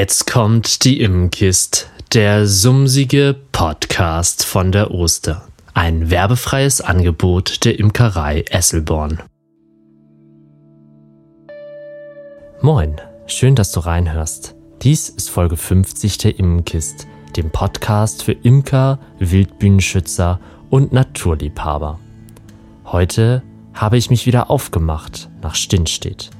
Jetzt 0.00 0.30
kommt 0.30 0.84
die 0.84 1.00
Immenkist, 1.00 1.90
der 2.14 2.46
sumsige 2.46 3.34
Podcast 3.50 4.44
von 4.44 4.70
der 4.70 4.92
Oster. 4.92 5.48
Ein 5.74 6.08
werbefreies 6.08 6.80
Angebot 6.80 7.64
der 7.64 7.80
Imkerei 7.80 8.44
Esselborn. 8.48 9.20
Moin, 12.62 13.00
schön, 13.26 13.56
dass 13.56 13.72
du 13.72 13.80
reinhörst. 13.80 14.54
Dies 14.82 15.08
ist 15.08 15.30
Folge 15.30 15.56
50 15.56 16.18
der 16.18 16.38
Immenkist, 16.38 17.08
dem 17.36 17.50
Podcast 17.50 18.22
für 18.22 18.34
Imker, 18.34 19.00
Wildbühnenschützer 19.18 20.38
und 20.70 20.92
Naturliebhaber. 20.92 21.98
Heute 22.84 23.42
habe 23.74 23.96
ich 23.96 24.10
mich 24.10 24.26
wieder 24.26 24.48
aufgemacht 24.48 25.28
nach 25.42 25.56
Stinnstedt, 25.56 26.30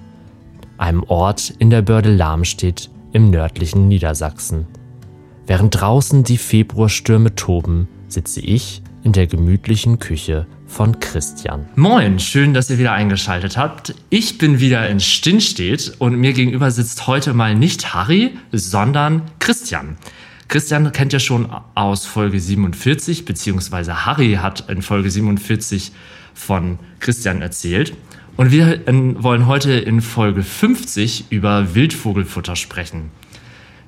einem 0.76 1.02
Ort 1.02 1.52
in 1.58 1.70
der 1.70 1.82
Börde 1.82 2.14
Lahmstedt 2.14 2.88
im 3.12 3.30
nördlichen 3.30 3.88
Niedersachsen. 3.88 4.66
Während 5.46 5.80
draußen 5.80 6.24
die 6.24 6.38
Februarstürme 6.38 7.34
toben, 7.34 7.88
sitze 8.08 8.40
ich 8.40 8.82
in 9.02 9.12
der 9.12 9.26
gemütlichen 9.26 9.98
Küche 9.98 10.46
von 10.66 11.00
Christian. 11.00 11.66
Moin, 11.76 12.18
schön, 12.18 12.52
dass 12.52 12.68
ihr 12.68 12.78
wieder 12.78 12.92
eingeschaltet 12.92 13.56
habt. 13.56 13.94
Ich 14.10 14.38
bin 14.38 14.60
wieder 14.60 14.88
in 14.88 15.00
Stinnstedt 15.00 15.94
und 15.98 16.16
mir 16.16 16.34
gegenüber 16.34 16.70
sitzt 16.70 17.06
heute 17.06 17.32
mal 17.32 17.54
nicht 17.54 17.94
Harry, 17.94 18.32
sondern 18.52 19.22
Christian. 19.38 19.96
Christian 20.48 20.92
kennt 20.92 21.12
ja 21.12 21.20
schon 21.20 21.48
aus 21.74 22.06
Folge 22.06 22.40
47, 22.40 23.24
beziehungsweise 23.24 24.06
Harry 24.06 24.34
hat 24.34 24.68
in 24.68 24.82
Folge 24.82 25.10
47 25.10 25.92
von 26.34 26.78
Christian 27.00 27.42
erzählt. 27.42 27.94
Und 28.38 28.52
wir 28.52 28.82
wollen 28.86 29.48
heute 29.48 29.72
in 29.72 30.00
Folge 30.00 30.44
50 30.44 31.24
über 31.30 31.74
Wildvogelfutter 31.74 32.54
sprechen. 32.54 33.10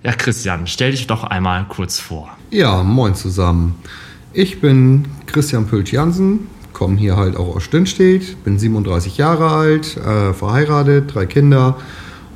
Ja, 0.02 0.10
Christian, 0.10 0.66
stell 0.66 0.90
dich 0.90 1.06
doch 1.06 1.22
einmal 1.22 1.66
kurz 1.68 2.00
vor. 2.00 2.36
Ja, 2.50 2.82
moin 2.82 3.14
zusammen. 3.14 3.76
Ich 4.32 4.60
bin 4.60 5.04
Christian 5.26 5.68
Pült-Jansen, 5.68 6.48
komme 6.72 6.96
hier 6.98 7.16
halt 7.16 7.36
auch 7.36 7.54
aus 7.54 7.62
Stinnstedt, 7.62 8.42
bin 8.42 8.58
37 8.58 9.18
Jahre 9.18 9.50
alt, 9.50 9.96
äh, 9.96 10.34
verheiratet, 10.34 11.14
drei 11.14 11.26
Kinder 11.26 11.76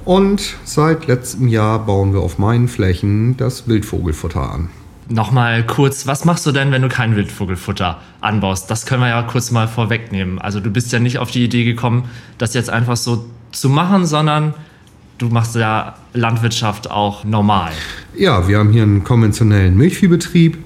und 0.05 0.55
seit 0.63 1.09
letztem 1.09 1.49
Jahr 1.49 1.85
bauen 1.85 2.13
wir 2.13 2.21
auf 2.21 2.39
meinen 2.39 2.69
Flächen 2.69 3.37
das 3.37 3.67
Wildvogelfutter 3.67 4.53
an. 4.53 4.71
Nochmal 5.09 5.67
kurz, 5.67 6.07
was 6.07 6.25
machst 6.25 6.47
du 6.47 6.53
denn, 6.53 6.73
wenn 6.73 6.81
du 6.81 6.89
kein 6.89 7.15
Wildvogelfutter 7.15 7.99
anbaust? 8.21 8.71
Das 8.71 8.87
können 8.87 9.03
wir 9.03 9.09
ja 9.09 9.23
kurz 9.23 9.51
mal 9.51 9.69
vorwegnehmen. 9.69 10.39
Also 10.39 10.61
du 10.61 10.71
bist 10.71 10.93
ja 10.93 10.99
nicht 10.99 11.19
auf 11.19 11.31
die 11.31 11.45
Idee 11.45 11.65
gekommen, 11.65 12.09
das 12.39 12.55
jetzt 12.55 12.71
einfach 12.71 12.97
so 12.97 13.27
zu 13.53 13.69
machen, 13.69 14.07
sondern 14.07 14.55
du 15.19 15.29
machst 15.29 15.57
ja 15.57 15.95
Landwirtschaft 16.15 16.91
auch 16.91 17.25
normal. 17.25 17.73
Ja, 18.17 18.49
wir 18.49 18.59
haben 18.59 18.73
hier 18.73 18.83
einen 18.83 19.05
konventionellen 19.05 19.77
Milchviehbetrieb 19.77 20.59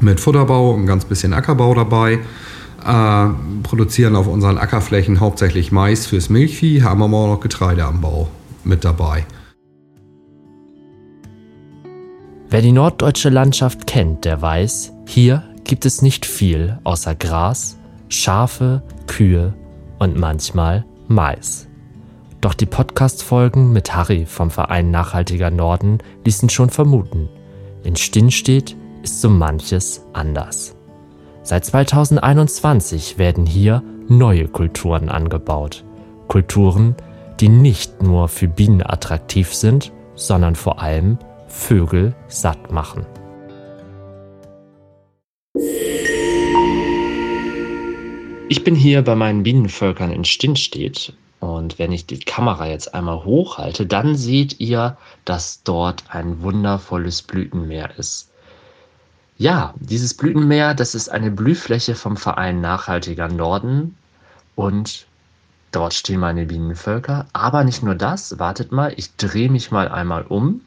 mit 0.00 0.20
Futterbau 0.20 0.72
und 0.72 0.86
ganz 0.86 1.06
bisschen 1.06 1.32
Ackerbau 1.32 1.74
dabei. 1.74 2.18
Äh, 2.84 3.28
produzieren 3.62 4.16
auf 4.16 4.26
unseren 4.26 4.58
Ackerflächen 4.58 5.18
hauptsächlich 5.18 5.72
Mais 5.72 6.06
fürs 6.06 6.28
Milchvieh, 6.28 6.82
haben 6.82 7.02
aber 7.02 7.16
auch 7.16 7.34
noch 7.34 7.40
Getreideanbau 7.40 8.28
mit 8.64 8.84
dabei. 8.84 9.24
Wer 12.48 12.62
die 12.62 12.70
norddeutsche 12.70 13.28
Landschaft 13.28 13.88
kennt, 13.88 14.24
der 14.24 14.40
weiß, 14.40 14.92
hier 15.08 15.42
gibt 15.64 15.84
es 15.84 16.00
nicht 16.00 16.24
viel 16.24 16.78
außer 16.84 17.16
Gras, 17.16 17.76
Schafe, 18.08 18.82
Kühe 19.08 19.52
und 19.98 20.16
manchmal 20.16 20.84
Mais. 21.08 21.66
Doch 22.40 22.54
die 22.54 22.66
Podcast-Folgen 22.66 23.72
mit 23.72 23.96
Harry 23.96 24.26
vom 24.26 24.52
Verein 24.52 24.92
Nachhaltiger 24.92 25.50
Norden 25.50 25.98
ließen 26.24 26.48
schon 26.48 26.70
vermuten, 26.70 27.28
in 27.82 27.96
Stinnstedt 27.96 28.76
ist 29.02 29.20
so 29.20 29.28
manches 29.28 30.04
anders. 30.12 30.76
Seit 31.42 31.64
2021 31.64 33.18
werden 33.18 33.44
hier 33.44 33.82
neue 34.06 34.46
Kulturen 34.46 35.08
angebaut. 35.08 35.84
Kulturen, 36.28 36.94
die 37.40 37.48
nicht 37.48 38.04
nur 38.04 38.28
für 38.28 38.46
Bienen 38.46 38.82
attraktiv 38.82 39.52
sind, 39.52 39.92
sondern 40.14 40.54
vor 40.54 40.80
allem 40.80 41.18
Vögel 41.48 42.14
satt 42.28 42.70
machen. 42.70 43.06
Ich 48.48 48.62
bin 48.62 48.74
hier 48.74 49.02
bei 49.02 49.14
meinen 49.16 49.42
Bienenvölkern 49.42 50.12
in 50.12 50.24
Stinnstedt 50.24 51.12
und 51.40 51.78
wenn 51.78 51.92
ich 51.92 52.06
die 52.06 52.18
Kamera 52.18 52.66
jetzt 52.68 52.94
einmal 52.94 53.24
hochhalte, 53.24 53.86
dann 53.86 54.16
seht 54.16 54.60
ihr, 54.60 54.96
dass 55.24 55.62
dort 55.64 56.04
ein 56.08 56.42
wundervolles 56.42 57.22
Blütenmeer 57.22 57.98
ist. 57.98 58.30
Ja, 59.38 59.74
dieses 59.78 60.14
Blütenmeer, 60.14 60.74
das 60.74 60.94
ist 60.94 61.08
eine 61.08 61.30
Blühfläche 61.30 61.94
vom 61.94 62.16
Verein 62.16 62.60
Nachhaltiger 62.60 63.28
Norden 63.28 63.96
und 64.54 65.06
dort 65.72 65.92
stehen 65.94 66.20
meine 66.20 66.46
Bienenvölker. 66.46 67.26
Aber 67.32 67.62
nicht 67.64 67.82
nur 67.82 67.94
das, 67.94 68.38
wartet 68.38 68.72
mal, 68.72 68.94
ich 68.96 69.14
drehe 69.16 69.50
mich 69.50 69.70
mal 69.70 69.88
einmal 69.88 70.22
um 70.22 70.62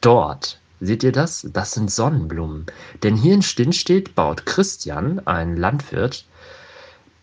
dort. 0.00 0.58
Seht 0.80 1.02
ihr 1.02 1.12
das? 1.12 1.46
Das 1.52 1.72
sind 1.72 1.90
Sonnenblumen. 1.90 2.66
Denn 3.02 3.16
hier 3.16 3.34
in 3.34 3.42
Stinnstedt 3.42 4.14
baut 4.14 4.44
Christian, 4.44 5.26
ein 5.26 5.56
Landwirt, 5.56 6.26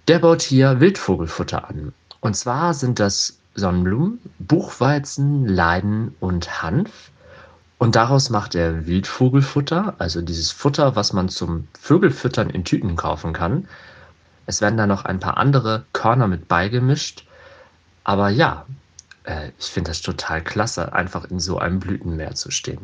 der 0.07 0.19
baut 0.19 0.41
hier 0.41 0.79
Wildvogelfutter 0.79 1.69
an. 1.69 1.94
Und 2.19 2.35
zwar 2.35 2.73
sind 2.73 3.00
das 3.00 3.38
Sonnenblumen, 3.56 4.19
Buchweizen, 4.39 5.47
Leiden 5.47 6.16
und 6.19 6.63
Hanf. 6.63 7.12
Und 7.78 7.95
daraus 7.95 8.29
macht 8.29 8.56
er 8.56 8.88
Wildvogelfutter, 8.88 9.95
also 10.00 10.22
dieses 10.22 10.51
Futter, 10.51 10.95
was 10.95 11.13
man 11.13 11.29
zum 11.29 11.67
Vögelfüttern 11.79 12.50
in 12.50 12.63
Tüten 12.63 12.95
kaufen 12.95 13.33
kann. 13.33 13.67
Es 14.45 14.62
werden 14.62 14.78
da 14.78 14.88
noch 14.88 15.06
ein 15.06 15.19
paar 15.19 15.38
andere 15.38 15.85
Körner 15.94 16.28
mit 16.28 16.47
beigemischt. 16.47 17.28
Aber 18.03 18.29
ja, 18.29 18.66
äh, 19.23 19.50
ich 19.59 19.67
finde 19.67 19.91
das 19.91 20.01
total 20.01 20.41
klasse, 20.41 20.94
einfach 20.94 21.29
in 21.29 21.39
so 21.39 21.57
einem 21.57 21.79
Blütenmeer 21.79 22.35
zu 22.35 22.51
stehen. 22.51 22.79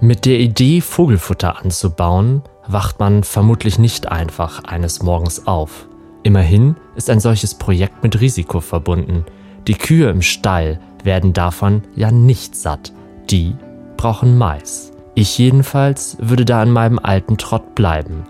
Mit 0.00 0.26
der 0.26 0.38
Idee, 0.38 0.80
Vogelfutter 0.80 1.62
anzubauen, 1.62 2.42
wacht 2.66 3.00
man 3.00 3.24
vermutlich 3.24 3.78
nicht 3.78 4.10
einfach 4.10 4.64
eines 4.64 5.02
Morgens 5.02 5.46
auf. 5.46 5.88
Immerhin 6.22 6.76
ist 6.96 7.10
ein 7.10 7.20
solches 7.20 7.54
Projekt 7.54 8.02
mit 8.02 8.20
Risiko 8.20 8.60
verbunden. 8.60 9.24
Die 9.66 9.74
Kühe 9.74 10.10
im 10.10 10.22
Stall 10.22 10.80
werden 11.02 11.32
davon 11.32 11.82
ja 11.94 12.10
nicht 12.10 12.54
satt. 12.56 12.92
Die 13.30 13.54
brauchen 13.96 14.36
Mais. 14.36 14.92
Ich 15.14 15.38
jedenfalls 15.38 16.16
würde 16.20 16.44
da 16.44 16.62
in 16.62 16.70
meinem 16.70 16.98
alten 16.98 17.38
Trott 17.38 17.74
bleiben. 17.74 18.24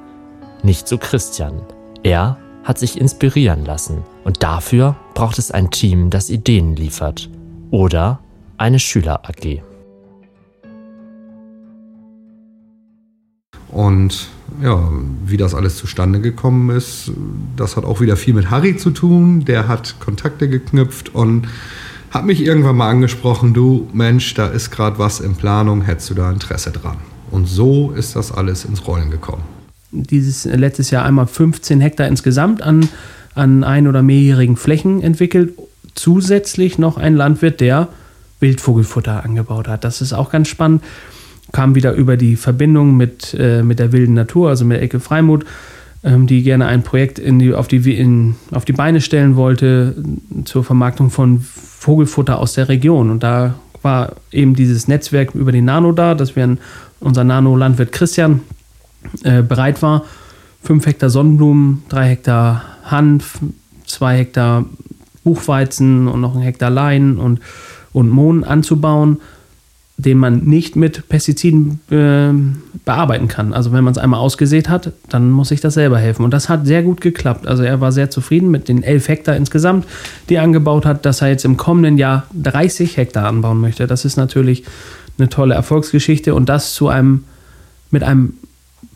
Nicht 0.63 0.87
so 0.87 0.99
Christian. 0.99 1.63
Er 2.03 2.37
hat 2.65 2.79
sich 2.79 2.99
inspirieren 2.99 3.65
lassen 3.65 4.03
und 4.25 4.43
dafür 4.43 4.97
braucht 5.15 5.39
es 5.39 5.51
ein 5.51 5.71
Team, 5.71 6.11
das 6.11 6.31
Ideen 6.31 6.75
liefert 6.75 7.31
oder 7.71 8.21
eine 8.57 8.79
Schüler 8.79 9.21
AG. 9.25 9.63
Und 13.69 14.29
ja, 14.63 14.89
wie 15.27 15.37
das 15.37 15.55
alles 15.55 15.77
zustande 15.77 16.21
gekommen 16.21 16.71
ist, 16.71 17.11
das 17.57 17.77
hat 17.77 17.85
auch 17.85 18.01
wieder 18.01 18.17
viel 18.17 18.35
mit 18.35 18.51
Harry 18.51 18.77
zu 18.77 18.93
tun. 18.93 19.45
Der 19.45 19.67
hat 19.67 19.97
Kontakte 19.99 20.49
geknüpft 20.49 21.15
und 21.15 21.49
hat 22.11 22.25
mich 22.25 22.41
irgendwann 22.41 22.77
mal 22.77 22.89
angesprochen, 22.89 23.53
du 23.53 23.89
Mensch, 23.93 24.35
da 24.35 24.47
ist 24.47 24.71
gerade 24.71 24.99
was 25.01 25.19
in 25.19 25.35
Planung, 25.35 25.83
hättest 25.83 26.11
du 26.11 26.15
da 26.15 26.31
Interesse 26.31 26.71
dran? 26.71 26.99
Und 27.33 27.47
so 27.47 27.91
ist 27.91 28.15
das 28.15 28.31
alles 28.31 28.65
ins 28.65 28.87
Rollen 28.87 29.11
gekommen 29.11 29.43
dieses 29.95 30.47
äh, 30.47 30.57
letztes 30.57 30.91
Jahr 30.91 31.05
einmal 31.05 31.27
15 31.27 31.81
Hektar 31.81 32.09
insgesamt 32.09 32.63
an, 32.63 32.89
an 33.35 33.65
ein- 33.65 33.89
oder 33.89 34.03
mehrjährigen 34.03 34.57
Flächen 34.57 35.03
entwickelt. 35.03 35.55
Zusätzlich 35.95 36.79
noch 36.79 36.99
ein 36.99 37.15
Landwirt, 37.15 37.61
der 37.61 37.89
Wildvogelfutter 38.41 39.25
angebaut 39.25 39.69
hat. 39.69 39.85
Das 39.85 40.01
ist 40.01 40.13
auch 40.13 40.31
ganz 40.31 40.49
spannend. 40.49 40.83
Kam 41.53 41.75
wieder 41.75 41.93
über 41.93 42.17
die 42.17 42.37
Verbindung 42.37 42.97
mit, 42.97 43.35
äh, 43.39 43.63
mit 43.63 43.79
der 43.79 43.93
wilden 43.93 44.15
Natur, 44.15 44.49
also 44.49 44.65
mit 44.65 44.81
Ecke 44.81 44.99
Freimuth, 44.99 45.45
ähm, 46.03 46.27
die 46.27 46.43
gerne 46.43 46.67
ein 46.67 46.83
Projekt 46.83 47.19
in 47.19 47.39
die, 47.39 47.55
auf, 47.55 47.69
die, 47.69 47.97
in, 47.97 48.35
auf 48.51 48.65
die 48.65 48.73
Beine 48.73 49.01
stellen 49.01 49.37
wollte 49.37 49.95
zur 50.45 50.65
Vermarktung 50.65 51.11
von 51.11 51.41
Vogelfutter 51.41 52.39
aus 52.39 52.55
der 52.55 52.69
Region. 52.69 53.11
Und 53.11 53.23
da 53.23 53.55
war 53.83 54.17
eben 54.33 54.55
dieses 54.55 54.89
Netzwerk 54.89 55.35
über 55.35 55.53
den 55.53 55.67
Nano 55.67 55.93
da, 55.93 56.15
dass 56.15 56.35
wir 56.35 56.57
unser 57.01 57.23
Nano-Landwirt 57.25 57.93
Christian 57.93 58.41
äh, 59.23 59.43
bereit 59.43 59.83
war, 59.83 60.05
5 60.63 60.87
Hektar 60.87 61.11
Sonnenblumen, 61.11 61.83
3 61.89 62.09
Hektar 62.09 62.65
Hanf, 62.85 63.39
2 63.87 64.19
Hektar 64.19 64.65
Buchweizen 65.25 66.07
und 66.07 66.21
noch 66.21 66.37
ein 66.37 66.43
Hektar 66.43 66.71
Lein 66.71 67.19
und, 67.19 67.41
und 67.93 68.11
Mohn 68.11 68.45
anzubauen. 68.45 69.21
den 69.97 70.19
man 70.19 70.41
nicht 70.41 70.75
mit 70.75 71.09
Pestiziden 71.09 71.79
äh, 71.89 72.33
bearbeiten 72.85 73.29
kann. 73.29 73.53
Also 73.53 73.71
wenn 73.71 73.85
man 73.85 73.93
es 73.93 73.99
einmal 73.99 74.19
ausgesät 74.19 74.69
hat, 74.69 74.93
dann 75.09 75.31
muss 75.31 75.53
ich 75.53 75.61
das 75.61 75.75
selber 75.75 75.99
helfen. 75.99 76.25
Und 76.25 76.33
das 76.33 76.49
hat 76.49 76.67
sehr 76.67 76.83
gut 76.83 77.01
geklappt. 77.01 77.47
Also 77.47 77.63
er 77.63 77.81
war 77.81 77.93
sehr 77.93 78.11
zufrieden 78.11 78.51
mit 78.51 78.69
den 78.69 78.83
11 78.83 79.09
Hektar 79.09 79.37
insgesamt, 79.37 79.87
die 80.29 80.35
er 80.35 80.43
angebaut 80.43 80.85
hat, 80.85 81.07
dass 81.07 81.23
er 81.23 81.29
jetzt 81.29 81.45
im 81.45 81.57
kommenden 81.57 81.97
Jahr 81.97 82.25
30 82.35 82.97
Hektar 82.97 83.27
anbauen 83.27 83.61
möchte. 83.61 83.87
Das 83.87 84.05
ist 84.05 84.17
natürlich 84.17 84.65
eine 85.17 85.29
tolle 85.29 85.55
Erfolgsgeschichte 85.55 86.35
und 86.35 86.49
das 86.49 86.75
zu 86.75 86.89
einem 86.89 87.23
mit 87.93 88.03
einem 88.03 88.35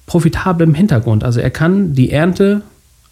profitablen 0.08 0.74
Hintergrund. 0.74 1.22
Also 1.22 1.38
er 1.38 1.50
kann 1.50 1.92
die 1.94 2.10
Ernte 2.10 2.62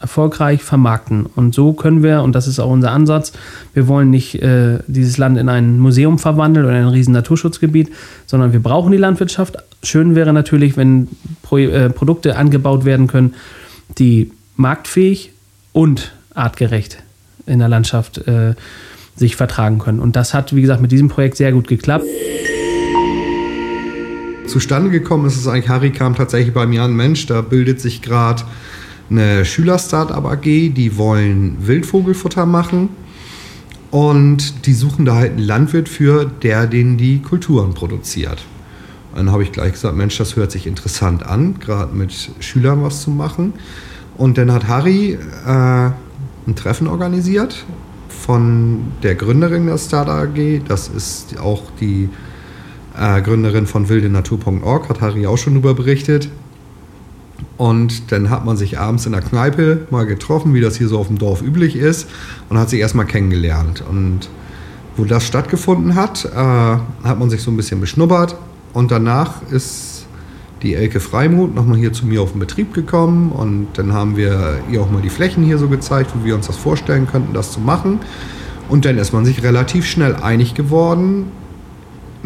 erfolgreich 0.00 0.62
vermarkten. 0.62 1.26
Und 1.26 1.54
so 1.54 1.72
können 1.72 2.02
wir, 2.02 2.22
und 2.22 2.34
das 2.34 2.48
ist 2.48 2.58
auch 2.58 2.70
unser 2.70 2.90
Ansatz, 2.90 3.32
wir 3.72 3.86
wollen 3.86 4.10
nicht 4.10 4.42
äh, 4.42 4.80
dieses 4.86 5.16
Land 5.16 5.38
in 5.38 5.48
ein 5.48 5.78
Museum 5.78 6.18
verwandeln 6.18 6.66
oder 6.66 6.74
ein 6.74 6.88
riesen 6.88 7.12
Naturschutzgebiet, 7.12 7.90
sondern 8.26 8.52
wir 8.52 8.60
brauchen 8.60 8.92
die 8.92 8.98
Landwirtschaft. 8.98 9.56
Schön 9.82 10.14
wäre 10.14 10.32
natürlich, 10.32 10.76
wenn 10.76 11.08
Pro 11.42 11.58
äh, 11.58 11.88
Produkte 11.88 12.36
angebaut 12.36 12.84
werden 12.84 13.06
können, 13.06 13.34
die 13.98 14.32
marktfähig 14.56 15.32
und 15.72 16.12
artgerecht 16.34 16.98
in 17.46 17.60
der 17.60 17.68
Landschaft 17.68 18.18
äh, 18.26 18.54
sich 19.14 19.36
vertragen 19.36 19.78
können. 19.78 20.00
Und 20.00 20.16
das 20.16 20.34
hat, 20.34 20.54
wie 20.54 20.60
gesagt, 20.60 20.82
mit 20.82 20.92
diesem 20.92 21.08
Projekt 21.08 21.36
sehr 21.36 21.52
gut 21.52 21.68
geklappt. 21.68 22.04
Zustande 24.56 24.88
gekommen 24.88 25.26
ist 25.26 25.36
es 25.36 25.46
eigentlich, 25.46 25.68
Harry 25.68 25.90
kam 25.90 26.14
tatsächlich 26.14 26.54
bei 26.54 26.66
mir 26.66 26.82
an, 26.82 26.96
Mensch, 26.96 27.26
da 27.26 27.42
bildet 27.42 27.78
sich 27.78 28.00
gerade 28.00 28.42
eine 29.10 29.44
Schüler-Startup 29.44 30.24
AG, 30.24 30.40
die 30.44 30.96
wollen 30.96 31.58
Wildvogelfutter 31.60 32.46
machen 32.46 32.88
und 33.90 34.64
die 34.64 34.72
suchen 34.72 35.04
da 35.04 35.16
halt 35.16 35.32
einen 35.32 35.40
Landwirt 35.40 35.90
für, 35.90 36.24
der 36.24 36.66
denen 36.66 36.96
die 36.96 37.20
Kulturen 37.20 37.74
produziert. 37.74 38.46
Dann 39.14 39.30
habe 39.30 39.42
ich 39.42 39.52
gleich 39.52 39.72
gesagt, 39.72 39.94
Mensch, 39.94 40.16
das 40.16 40.36
hört 40.36 40.50
sich 40.50 40.66
interessant 40.66 41.26
an, 41.26 41.60
gerade 41.60 41.94
mit 41.94 42.30
Schülern 42.40 42.82
was 42.82 43.02
zu 43.02 43.10
machen. 43.10 43.52
Und 44.16 44.38
dann 44.38 44.50
hat 44.50 44.68
Harry 44.68 45.18
äh, 45.46 45.50
ein 45.50 46.56
Treffen 46.56 46.86
organisiert 46.86 47.66
von 48.08 48.84
der 49.02 49.16
Gründerin 49.16 49.66
der 49.66 49.76
Startup 49.76 50.14
AG. 50.14 50.62
Das 50.66 50.88
ist 50.88 51.38
auch 51.38 51.64
die 51.78 52.08
äh, 52.98 53.20
Gründerin 53.22 53.66
von 53.66 53.88
wildenatur.org, 53.88 54.88
hat 54.88 55.00
Harry 55.00 55.26
auch 55.26 55.38
schon 55.38 55.54
darüber 55.54 55.74
berichtet. 55.74 56.28
Und 57.56 58.12
dann 58.12 58.30
hat 58.30 58.44
man 58.44 58.56
sich 58.56 58.78
abends 58.78 59.06
in 59.06 59.12
der 59.12 59.22
Kneipe 59.22 59.86
mal 59.90 60.06
getroffen, 60.06 60.54
wie 60.54 60.60
das 60.60 60.76
hier 60.76 60.88
so 60.88 60.98
auf 60.98 61.08
dem 61.08 61.18
Dorf 61.18 61.42
üblich 61.42 61.76
ist, 61.76 62.08
und 62.48 62.58
hat 62.58 62.70
sich 62.70 62.80
erstmal 62.80 63.06
kennengelernt. 63.06 63.82
Und 63.88 64.28
wo 64.96 65.04
das 65.04 65.26
stattgefunden 65.26 65.94
hat, 65.94 66.24
äh, 66.24 66.36
hat 66.36 67.18
man 67.18 67.30
sich 67.30 67.42
so 67.42 67.50
ein 67.50 67.56
bisschen 67.56 67.80
beschnuppert. 67.80 68.36
Und 68.72 68.90
danach 68.90 69.42
ist 69.50 70.06
die 70.62 70.74
Elke 70.74 71.00
Freimuth 71.00 71.54
nochmal 71.54 71.78
hier 71.78 71.92
zu 71.92 72.06
mir 72.06 72.22
auf 72.22 72.32
den 72.32 72.40
Betrieb 72.40 72.74
gekommen. 72.74 73.32
Und 73.32 73.68
dann 73.74 73.92
haben 73.92 74.16
wir 74.16 74.60
ihr 74.70 74.80
auch 74.80 74.90
mal 74.90 75.02
die 75.02 75.10
Flächen 75.10 75.44
hier 75.44 75.58
so 75.58 75.68
gezeigt, 75.68 76.12
wie 76.20 76.26
wir 76.26 76.34
uns 76.34 76.46
das 76.46 76.56
vorstellen 76.56 77.06
könnten, 77.06 77.34
das 77.34 77.52
zu 77.52 77.60
machen. 77.60 78.00
Und 78.68 78.84
dann 78.84 78.98
ist 78.98 79.12
man 79.12 79.24
sich 79.24 79.42
relativ 79.42 79.86
schnell 79.86 80.16
einig 80.16 80.54
geworden 80.54 81.26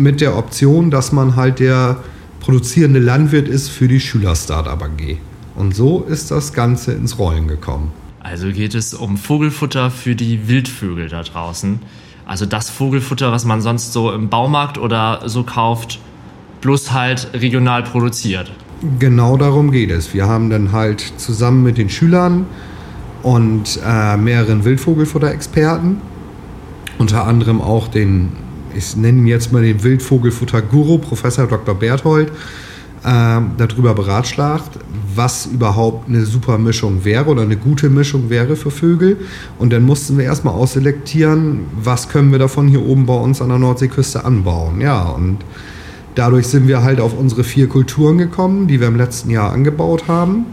mit 0.01 0.21
der 0.21 0.37
Option, 0.37 0.91
dass 0.91 1.13
man 1.13 1.37
halt 1.37 1.61
der 1.61 1.99
produzierende 2.41 2.99
Landwirt 2.99 3.49
ist 3.49 3.69
für 3.69 3.87
die 3.87 4.01
Schüler-Startup 4.01 4.83
AG. 4.83 5.19
Und 5.55 5.75
so 5.75 6.03
ist 6.05 6.31
das 6.31 6.53
Ganze 6.53 6.93
ins 6.93 7.19
Rollen 7.19 7.47
gekommen. 7.47 7.93
Also 8.21 8.51
geht 8.51 8.75
es 8.75 8.95
um 8.95 9.17
Vogelfutter 9.17 9.91
für 9.91 10.15
die 10.15 10.49
Wildvögel 10.49 11.09
da 11.09 11.23
draußen. 11.23 11.81
Also 12.27 12.47
das 12.47 12.71
Vogelfutter, 12.71 13.33
was 13.33 13.45
man 13.45 13.61
sonst 13.61 13.93
so 13.93 14.13
im 14.13 14.29
Baumarkt 14.29 14.79
oder 14.79 15.23
so 15.27 15.43
kauft, 15.43 16.01
bloß 16.61 16.93
halt 16.93 17.29
regional 17.35 17.83
produziert. 17.83 18.51
Genau 18.99 19.37
darum 19.37 19.71
geht 19.71 19.91
es. 19.91 20.15
Wir 20.15 20.27
haben 20.27 20.49
dann 20.49 20.73
halt 20.73 21.01
zusammen 21.17 21.63
mit 21.63 21.77
den 21.77 21.91
Schülern 21.91 22.47
und 23.23 23.79
äh, 23.85 24.17
mehreren 24.17 24.65
Wildvogelfutter-Experten, 24.65 26.01
unter 26.99 27.27
anderem 27.27 27.61
auch 27.61 27.89
den 27.89 28.33
ich 28.75 28.97
nenne 28.97 29.29
jetzt 29.29 29.53
mal 29.53 29.63
den 29.63 29.83
Wildvogelfutter-Guru, 29.83 30.99
Professor 30.99 31.47
Dr. 31.47 31.75
Berthold, 31.75 32.31
äh, 33.03 33.41
darüber 33.57 33.95
beratschlagt, 33.95 34.79
was 35.15 35.47
überhaupt 35.47 36.09
eine 36.09 36.25
super 36.25 36.59
Mischung 36.59 37.05
wäre 37.05 37.27
oder 37.27 37.43
eine 37.43 37.57
gute 37.57 37.89
Mischung 37.89 38.31
wäre 38.31 38.57
für 38.57 38.71
Vögel. 38.71 39.19
Und 39.59 39.73
dann 39.73 39.83
mussten 39.85 40.19
wir 40.19 40.25
erstmal 40.25 40.55
ausselektieren, 40.55 41.61
was 41.83 42.09
können 42.09 42.31
wir 42.33 42.39
davon 42.39 42.69
hier 42.69 42.85
oben 42.85 43.07
bei 43.07 43.15
uns 43.15 43.41
an 43.41 43.49
der 43.49 43.59
Nordseeküste 43.59 44.25
anbauen. 44.25 44.81
Ja, 44.81 45.03
und 45.03 45.39
dadurch 46.15 46.47
sind 46.47 46.69
wir 46.69 46.83
halt 46.83 47.01
auf 47.01 47.19
unsere 47.19 47.45
vier 47.45 47.69
Kulturen 47.69 48.19
gekommen, 48.19 48.67
die 48.69 48.81
wir 48.81 48.89
im 48.89 48.97
letzten 48.97 49.31
Jahr 49.31 49.53
angebaut 49.53 50.05
haben. 50.09 50.47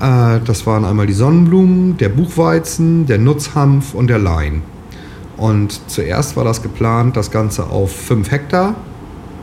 Äh, 0.00 0.40
das 0.44 0.66
waren 0.66 0.84
einmal 0.84 1.06
die 1.06 1.12
Sonnenblumen, 1.12 1.96
der 1.96 2.10
Buchweizen, 2.10 3.06
der 3.06 3.18
Nutzhanf 3.18 3.94
und 3.94 4.08
der 4.08 4.18
Lein. 4.18 4.62
Und 5.36 5.80
zuerst 5.90 6.36
war 6.36 6.44
das 6.44 6.62
geplant, 6.62 7.16
das 7.16 7.30
Ganze 7.30 7.66
auf 7.66 7.94
5 7.94 8.30
Hektar 8.30 8.74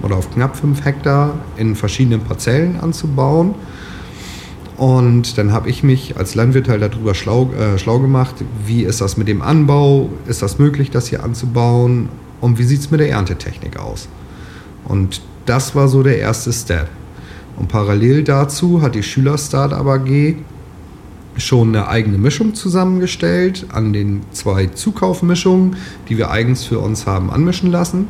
oder 0.02 0.16
auf 0.16 0.32
knapp 0.34 0.56
5 0.56 0.84
Hektar 0.86 1.36
in 1.58 1.76
verschiedenen 1.76 2.22
Parzellen 2.22 2.80
anzubauen. 2.80 3.56
Und 4.78 5.38
dann 5.38 5.52
habe 5.52 5.70
ich 5.70 5.84
mich 5.84 6.18
als 6.18 6.34
Landwirt 6.34 6.68
halt 6.68 6.82
darüber 6.82 7.14
schlau, 7.14 7.52
äh, 7.52 7.78
schlau 7.78 8.00
gemacht, 8.00 8.36
wie 8.66 8.84
ist 8.84 9.02
das 9.02 9.16
mit 9.16 9.28
dem 9.28 9.42
Anbau, 9.42 10.10
ist 10.26 10.42
das 10.42 10.58
möglich, 10.58 10.90
das 10.90 11.08
hier 11.08 11.24
anzubauen 11.24 12.10
und 12.40 12.58
wie 12.58 12.64
sieht 12.64 12.80
es 12.80 12.90
mit 12.90 13.00
der 13.00 13.10
Erntetechnik 13.10 13.78
aus. 13.78 14.08
Und 14.86 15.22
das 15.46 15.76
war 15.76 15.88
so 15.88 16.02
der 16.02 16.18
erste 16.18 16.52
Step. 16.52 16.88
Und 17.58 17.68
parallel 17.68 18.24
dazu 18.24 18.82
hat 18.82 18.96
die 18.96 19.04
Schüler 19.04 19.38
Startup 19.38 19.86
AG 19.86 20.36
schon 21.38 21.70
eine 21.70 21.88
eigene 21.88 22.18
Mischung 22.18 22.54
zusammengestellt 22.54 23.66
an 23.72 23.94
den 23.94 24.22
zwei 24.32 24.68
Zukaufmischungen, 24.68 25.78
die 26.10 26.18
wir 26.18 26.30
eigens 26.32 26.64
für 26.64 26.80
uns 26.80 27.08
haben 27.08 27.32
anmischen 27.32 27.72
lassen. 27.72 28.08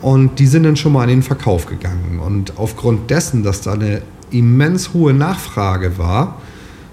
Und 0.00 0.38
die 0.38 0.46
sind 0.46 0.62
dann 0.62 0.76
schon 0.76 0.92
mal 0.92 1.04
in 1.04 1.08
den 1.08 1.22
Verkauf 1.22 1.66
gegangen. 1.66 2.20
Und 2.24 2.56
aufgrund 2.56 3.10
dessen, 3.10 3.42
dass 3.42 3.62
da 3.62 3.72
eine 3.72 4.02
immens 4.30 4.94
hohe 4.94 5.12
Nachfrage 5.12 5.98
war, 5.98 6.36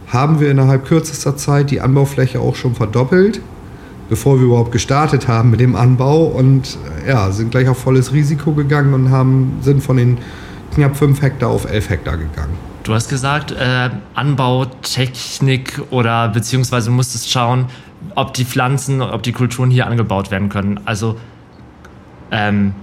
haben 0.07 0.39
wir 0.39 0.49
innerhalb 0.49 0.85
kürzester 0.85 1.37
Zeit 1.37 1.71
die 1.71 1.81
Anbaufläche 1.81 2.39
auch 2.39 2.55
schon 2.55 2.75
verdoppelt, 2.75 3.41
bevor 4.09 4.39
wir 4.39 4.45
überhaupt 4.45 4.71
gestartet 4.71 5.27
haben 5.27 5.51
mit 5.51 5.59
dem 5.59 5.75
Anbau. 5.75 6.25
Und 6.25 6.77
ja, 7.07 7.31
sind 7.31 7.51
gleich 7.51 7.67
auf 7.67 7.77
volles 7.77 8.13
Risiko 8.13 8.53
gegangen 8.53 8.93
und 8.93 9.11
haben, 9.11 9.59
sind 9.61 9.83
von 9.83 9.97
den 9.97 10.17
knapp 10.73 10.97
5 10.97 11.21
Hektar 11.21 11.49
auf 11.49 11.69
11 11.69 11.89
Hektar 11.89 12.17
gegangen. 12.17 12.74
Du 12.85 12.93
hast 12.93 13.09
gesagt, 13.09 13.51
äh, 13.51 13.89
Anbautechnik 14.13 15.81
oder 15.89 16.29
beziehungsweise 16.29 16.91
musstest 16.91 17.31
schauen, 17.31 17.65
ob 18.13 18.35
die 18.35 18.45
Pflanzen, 18.45 19.01
ob 19.01 19.23
die 19.23 19.31
Kulturen 19.31 19.71
hier 19.71 19.87
angebaut 19.87 20.29
werden 20.29 20.49
können. 20.49 20.79
Also 20.85 21.17
ähm, 22.29 22.73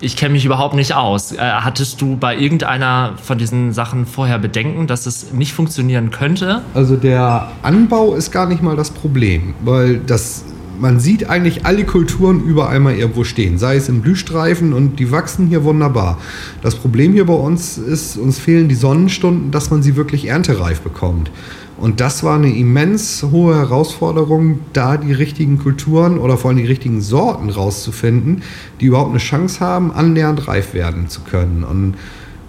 ich 0.00 0.16
kenne 0.16 0.34
mich 0.34 0.44
überhaupt 0.44 0.76
nicht 0.76 0.94
aus. 0.94 1.32
Äh, 1.32 1.38
hattest 1.38 2.00
du 2.00 2.16
bei 2.16 2.36
irgendeiner 2.36 3.14
von 3.20 3.38
diesen 3.38 3.72
Sachen 3.72 4.06
vorher 4.06 4.38
Bedenken, 4.38 4.86
dass 4.86 5.04
es 5.06 5.32
nicht 5.32 5.52
funktionieren 5.52 6.12
könnte? 6.12 6.62
Also 6.72 6.94
der 6.94 7.50
Anbau 7.62 8.14
ist 8.14 8.30
gar 8.30 8.46
nicht 8.46 8.62
mal 8.62 8.76
das 8.76 8.90
Problem, 8.90 9.54
weil 9.64 9.98
das 9.98 10.44
man 10.80 11.00
sieht 11.00 11.28
eigentlich 11.28 11.66
alle 11.66 11.84
Kulturen 11.84 12.42
überall 12.44 12.80
mal 12.80 12.94
irgendwo 12.94 13.24
stehen, 13.24 13.58
sei 13.58 13.76
es 13.76 13.88
im 13.88 14.00
Blühstreifen 14.00 14.72
und 14.72 14.98
die 14.98 15.10
wachsen 15.10 15.46
hier 15.48 15.64
wunderbar. 15.64 16.18
Das 16.62 16.74
Problem 16.74 17.12
hier 17.12 17.26
bei 17.26 17.34
uns 17.34 17.78
ist, 17.78 18.16
uns 18.16 18.38
fehlen 18.38 18.68
die 18.68 18.74
Sonnenstunden, 18.74 19.50
dass 19.50 19.70
man 19.70 19.82
sie 19.82 19.96
wirklich 19.96 20.26
erntereif 20.26 20.80
bekommt. 20.80 21.30
Und 21.78 22.00
das 22.00 22.24
war 22.24 22.36
eine 22.36 22.52
immens 22.52 23.22
hohe 23.30 23.54
Herausforderung, 23.54 24.60
da 24.72 24.96
die 24.96 25.12
richtigen 25.12 25.58
Kulturen 25.58 26.18
oder 26.18 26.36
vor 26.36 26.50
allem 26.50 26.58
die 26.58 26.66
richtigen 26.66 27.00
Sorten 27.00 27.50
rauszufinden, 27.50 28.42
die 28.80 28.86
überhaupt 28.86 29.10
eine 29.10 29.18
Chance 29.18 29.60
haben, 29.60 29.92
annähernd 29.92 30.48
reif 30.48 30.74
werden 30.74 31.08
zu 31.08 31.20
können. 31.20 31.62
Und 31.62 31.94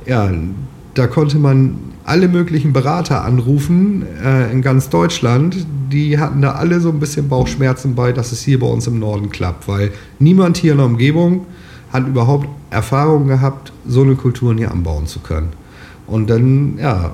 ja, 0.07 0.31
da 0.95 1.05
konnte 1.05 1.37
man 1.37 1.75
alle 2.05 2.27
möglichen 2.27 2.73
Berater 2.73 3.23
anrufen 3.23 4.03
äh, 4.23 4.51
in 4.51 4.63
ganz 4.63 4.89
Deutschland. 4.89 5.65
Die 5.91 6.19
hatten 6.19 6.41
da 6.41 6.51
alle 6.51 6.79
so 6.79 6.89
ein 6.89 6.99
bisschen 6.99 7.29
Bauchschmerzen 7.29 7.95
bei, 7.95 8.11
dass 8.11 8.31
es 8.31 8.41
hier 8.41 8.59
bei 8.59 8.67
uns 8.67 8.87
im 8.87 8.99
Norden 8.99 9.29
klappt, 9.29 9.67
weil 9.67 9.91
niemand 10.19 10.57
hier 10.57 10.73
in 10.73 10.77
der 10.77 10.85
Umgebung 10.85 11.45
hat 11.91 12.07
überhaupt 12.07 12.47
Erfahrung 12.69 13.27
gehabt, 13.27 13.73
so 13.87 14.03
eine 14.03 14.15
Kultur 14.15 14.53
hier 14.55 14.71
anbauen 14.71 15.07
zu 15.07 15.19
können. 15.19 15.49
Und 16.05 16.29
dann, 16.29 16.77
ja, 16.77 17.11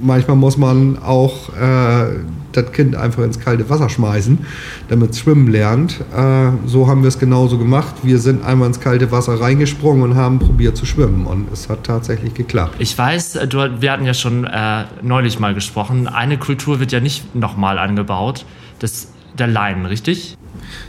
manchmal 0.00 0.36
muss 0.36 0.56
man 0.56 0.98
auch 0.98 1.50
äh, 1.50 2.18
das 2.52 2.72
Kind 2.72 2.96
einfach 2.96 3.22
ins 3.22 3.38
kalte 3.38 3.68
Wasser 3.68 3.88
schmeißen, 3.88 4.38
damit 4.88 5.10
es 5.10 5.20
schwimmen 5.20 5.48
lernt. 5.48 6.00
Äh, 6.14 6.50
so 6.66 6.86
haben 6.86 7.02
wir 7.02 7.08
es 7.08 7.18
genauso 7.18 7.58
gemacht. 7.58 7.94
Wir 8.02 8.18
sind 8.18 8.44
einmal 8.44 8.68
ins 8.68 8.80
kalte 8.80 9.10
Wasser 9.12 9.40
reingesprungen 9.40 10.02
und 10.02 10.16
haben 10.16 10.38
probiert 10.38 10.76
zu 10.76 10.86
schwimmen. 10.86 11.26
Und 11.26 11.52
es 11.52 11.68
hat 11.68 11.84
tatsächlich 11.84 12.34
geklappt. 12.34 12.76
Ich 12.78 12.96
weiß, 12.96 13.36
äh, 13.36 13.48
du, 13.48 13.80
wir 13.80 13.92
hatten 13.92 14.06
ja 14.06 14.14
schon 14.14 14.44
äh, 14.44 14.84
neulich 15.02 15.38
mal 15.38 15.54
gesprochen. 15.54 16.08
Eine 16.08 16.38
Kultur 16.38 16.80
wird 16.80 16.92
ja 16.92 17.00
nicht 17.00 17.34
nochmal 17.34 17.78
angebaut. 17.78 18.44
Das 18.78 19.08
der 19.38 19.46
Leinen, 19.46 19.86
richtig? 19.86 20.36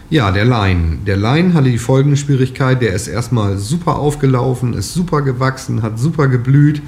Ja, 0.10 0.32
der 0.32 0.46
Lein. 0.46 1.00
Der 1.06 1.18
Lein 1.18 1.54
hatte 1.54 1.70
die 1.70 1.78
folgende 1.78 2.16
Schwierigkeit. 2.18 2.82
Der 2.82 2.94
ist 2.94 3.08
erstmal 3.08 3.58
super 3.58 3.98
aufgelaufen, 3.98 4.74
ist 4.74 4.94
super 4.94 5.22
gewachsen, 5.22 5.82
hat 5.82 6.00
super 6.00 6.28
geblüht. 6.28 6.82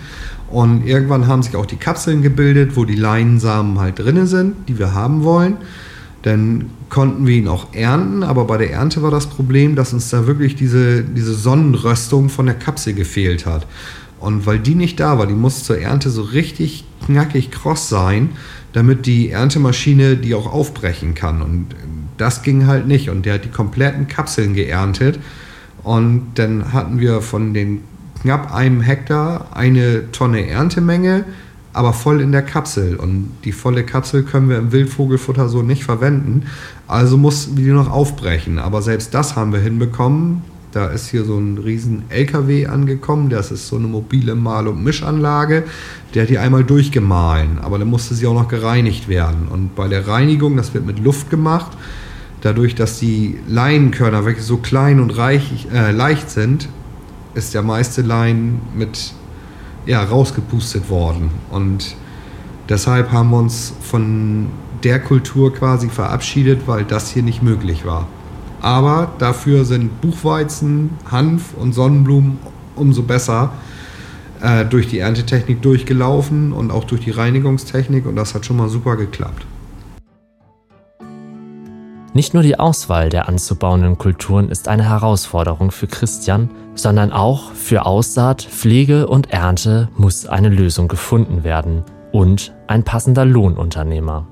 Und 0.49 0.85
irgendwann 0.85 1.27
haben 1.27 1.43
sich 1.43 1.55
auch 1.55 1.65
die 1.65 1.75
Kapseln 1.75 2.21
gebildet, 2.21 2.75
wo 2.75 2.85
die 2.85 2.95
Leinsamen 2.95 3.79
halt 3.79 3.99
drinne 3.99 4.25
sind, 4.25 4.67
die 4.67 4.79
wir 4.79 4.93
haben 4.93 5.23
wollen. 5.23 5.57
Dann 6.23 6.71
konnten 6.89 7.27
wir 7.27 7.37
ihn 7.37 7.47
auch 7.47 7.73
ernten, 7.73 8.23
aber 8.23 8.45
bei 8.45 8.57
der 8.57 8.71
Ernte 8.71 9.01
war 9.03 9.11
das 9.11 9.27
Problem, 9.27 9.75
dass 9.75 9.93
uns 9.93 10.09
da 10.09 10.27
wirklich 10.27 10.55
diese, 10.55 11.03
diese 11.03 11.33
Sonnenröstung 11.33 12.29
von 12.29 12.47
der 12.47 12.55
Kapsel 12.55 12.93
gefehlt 12.93 13.45
hat. 13.45 13.67
Und 14.19 14.45
weil 14.45 14.59
die 14.59 14.75
nicht 14.75 14.99
da 14.99 15.17
war, 15.17 15.27
die 15.27 15.33
muss 15.33 15.63
zur 15.63 15.79
Ernte 15.79 16.09
so 16.09 16.23
richtig 16.23 16.83
knackig 17.05 17.51
kross 17.51 17.87
sein, 17.87 18.29
damit 18.73 19.05
die 19.05 19.29
Erntemaschine 19.29 20.17
die 20.17 20.35
auch 20.35 20.51
aufbrechen 20.51 21.15
kann. 21.15 21.41
Und 21.41 21.67
das 22.17 22.43
ging 22.43 22.67
halt 22.67 22.85
nicht. 22.87 23.09
Und 23.09 23.25
der 23.25 23.35
hat 23.35 23.45
die 23.45 23.49
kompletten 23.49 24.07
Kapseln 24.07 24.53
geerntet. 24.53 25.19
Und 25.83 26.31
dann 26.35 26.73
hatten 26.73 26.99
wir 26.99 27.21
von 27.21 27.53
den 27.53 27.81
knapp 28.21 28.53
einem 28.53 28.81
Hektar 28.81 29.47
eine 29.53 30.11
Tonne 30.11 30.47
Erntemenge 30.47 31.25
aber 31.73 31.93
voll 31.93 32.21
in 32.21 32.31
der 32.31 32.41
Kapsel. 32.41 32.95
Und 32.95 33.31
die 33.45 33.51
volle 33.51 33.83
Kapsel 33.83 34.23
können 34.23 34.49
wir 34.49 34.57
im 34.57 34.71
Wildvogelfutter 34.71 35.49
so 35.49 35.61
nicht 35.61 35.83
verwenden. 35.83 36.43
Also 36.87 37.17
mussten 37.17 37.57
wir 37.57 37.65
die 37.65 37.71
noch 37.71 37.89
aufbrechen. 37.91 38.59
Aber 38.59 38.81
selbst 38.81 39.13
das 39.13 39.35
haben 39.35 39.53
wir 39.53 39.59
hinbekommen. 39.59 40.41
Da 40.71 40.87
ist 40.87 41.07
hier 41.07 41.23
so 41.25 41.37
ein 41.37 41.57
riesen 41.57 42.03
LKW 42.09 42.67
angekommen. 42.67 43.29
Das 43.29 43.51
ist 43.51 43.67
so 43.67 43.75
eine 43.75 43.87
mobile 43.87 44.35
Mahl- 44.35 44.67
und 44.67 44.83
Mischanlage. 44.83 45.63
Der 46.13 46.23
hat 46.23 46.29
die 46.29 46.37
einmal 46.37 46.63
durchgemahlen. 46.63 47.59
Aber 47.59 47.79
dann 47.79 47.87
musste 47.87 48.15
sie 48.15 48.27
auch 48.27 48.33
noch 48.33 48.47
gereinigt 48.47 49.07
werden. 49.07 49.47
Und 49.49 49.75
bei 49.75 49.87
der 49.87 50.07
Reinigung, 50.07 50.57
das 50.57 50.73
wird 50.73 50.85
mit 50.85 50.99
Luft 50.99 51.29
gemacht. 51.29 51.71
Dadurch, 52.41 52.73
dass 52.73 52.99
die 52.99 53.37
Leinenkörner 53.47 54.25
wirklich 54.25 54.45
so 54.45 54.57
klein 54.57 54.99
und 54.99 55.17
reich, 55.17 55.67
äh, 55.73 55.91
leicht 55.91 56.29
sind, 56.29 56.69
ist 57.39 57.53
der 57.53 57.63
meiste 57.63 58.01
Lein 58.01 58.61
mit 58.75 59.13
ja, 59.85 60.03
rausgepustet 60.03 60.89
worden. 60.89 61.31
Und 61.49 61.95
deshalb 62.67 63.11
haben 63.11 63.31
wir 63.31 63.37
uns 63.37 63.73
von 63.81 64.47
der 64.83 64.99
Kultur 64.99 65.53
quasi 65.53 65.89
verabschiedet, 65.89 66.67
weil 66.67 66.83
das 66.85 67.09
hier 67.09 67.23
nicht 67.23 67.41
möglich 67.41 67.85
war. 67.85 68.07
Aber 68.61 69.13
dafür 69.17 69.65
sind 69.65 70.01
Buchweizen, 70.01 70.91
Hanf 71.09 71.53
und 71.57 71.73
Sonnenblumen 71.73 72.37
umso 72.75 73.03
besser 73.03 73.53
äh, 74.41 74.65
durch 74.65 74.87
die 74.87 74.99
Erntetechnik 74.99 75.61
durchgelaufen 75.61 76.53
und 76.53 76.71
auch 76.71 76.83
durch 76.83 77.01
die 77.01 77.11
Reinigungstechnik 77.11 78.05
und 78.05 78.15
das 78.15 78.35
hat 78.35 78.45
schon 78.45 78.57
mal 78.57 78.69
super 78.69 78.95
geklappt. 78.95 79.45
Nicht 82.13 82.33
nur 82.33 82.41
die 82.41 82.57
Auswahl 82.57 83.09
der 83.09 83.29
anzubauenden 83.29 83.99
Kulturen 83.99 84.49
ist 84.49 84.67
eine 84.67 84.89
Herausforderung 84.89 85.69
für 85.69 85.85
Christian, 85.85 86.49
sondern 86.73 87.11
auch 87.11 87.51
für 87.51 87.85
Aussaat, 87.85 88.41
Pflege 88.41 89.07
und 89.07 89.31
Ernte 89.31 89.89
muss 89.95 90.25
eine 90.25 90.49
Lösung 90.49 90.87
gefunden 90.87 91.43
werden 91.43 91.83
und 92.11 92.53
ein 92.65 92.83
passender 92.83 93.25
Lohnunternehmer. 93.25 94.25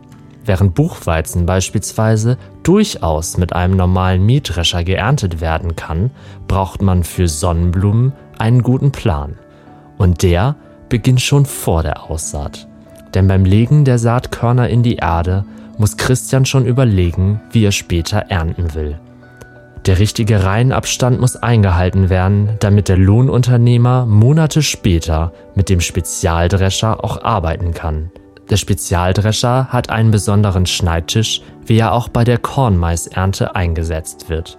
Während 0.44 0.74
Buchweizen 0.74 1.46
beispielsweise 1.46 2.38
durchaus 2.64 3.38
mit 3.38 3.54
einem 3.54 3.76
normalen 3.76 4.26
Mähdrescher 4.26 4.84
geerntet 4.84 5.40
werden 5.40 5.76
kann, 5.76 6.10
braucht 6.48 6.82
man 6.82 7.04
für 7.04 7.28
Sonnenblumen 7.28 8.14
einen 8.40 8.64
guten 8.64 8.92
Plan. 8.92 9.36
Und 9.98 10.24
der 10.24 10.56
beginnt 10.90 11.22
schon 11.22 11.46
vor 11.46 11.84
der 11.84 12.10
Aussaat. 12.10 12.68
Denn 13.14 13.28
beim 13.28 13.46
Legen 13.46 13.84
der 13.84 14.00
Saatkörner 14.00 14.70
in 14.70 14.84
die 14.84 14.96
Erde 14.96 15.46
muss 15.78 15.98
Christian 15.98 16.46
schon 16.46 16.66
überlegen, 16.66 17.42
wie 17.52 17.66
er 17.66 17.72
später 17.72 18.18
ernten 18.30 18.74
will. 18.74 19.00
Der 19.86 20.00
richtige 20.00 20.44
Reihenabstand 20.44 21.20
muss 21.22 21.38
eingehalten 21.38 22.10
werden, 22.10 22.50
damit 22.60 22.90
der 22.90 22.98
Lohnunternehmer 22.98 24.06
Monate 24.06 24.62
später 24.62 25.32
mit 25.56 25.70
dem 25.70 25.80
Spezialdrescher 25.80 27.04
auch 27.04 27.24
arbeiten 27.24 27.74
kann. 27.74 28.12
Der 28.50 28.58
Spezialdrescher 28.58 29.68
hat 29.70 29.90
einen 29.90 30.12
besonderen 30.12 30.66
Schneidtisch, 30.66 31.42
wie 31.66 31.78
er 31.78 31.94
auch 31.94 32.10
bei 32.10 32.24
der 32.24 32.38
Kornmaisernte 32.38 33.56
eingesetzt 33.56 34.30
wird. 34.30 34.58